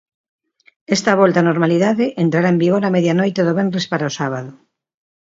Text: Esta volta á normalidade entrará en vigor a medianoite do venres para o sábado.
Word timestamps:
Esta 0.95 1.11
volta 1.21 1.43
á 1.43 1.47
normalidade 1.49 2.05
entrará 2.23 2.49
en 2.51 2.61
vigor 2.63 2.81
a 2.83 2.93
medianoite 2.95 3.41
do 3.47 3.57
venres 3.59 3.85
para 3.91 4.09
o 4.11 4.15
sábado. 4.19 4.51